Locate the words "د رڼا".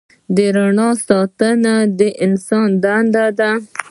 0.35-0.89